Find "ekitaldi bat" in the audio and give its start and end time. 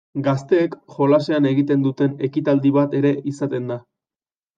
2.29-2.97